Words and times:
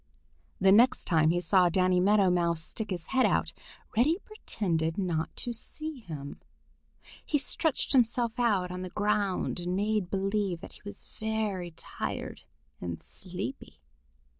The 0.59 0.71
next 0.71 1.05
time 1.05 1.29
he 1.29 1.39
saw 1.39 1.69
Danny 1.69 1.99
Meadow 1.99 2.31
Mouse 2.31 2.63
stick 2.63 2.89
his 2.89 3.05
head 3.13 3.23
out, 3.27 3.53
Reddy 3.95 4.17
pretended 4.25 4.97
not 4.97 5.35
to 5.35 5.53
see 5.53 5.99
him. 5.99 6.41
He 7.23 7.37
stretched 7.37 7.91
himself 7.93 8.39
out 8.39 8.71
on 8.71 8.81
the 8.81 8.89
ground 8.89 9.59
and 9.59 9.75
made 9.75 10.09
believe 10.09 10.61
that 10.61 10.73
he 10.73 10.81
was 10.83 11.05
very 11.19 11.69
tired 11.69 12.45
and 12.79 12.99
sleepy. 13.03 13.79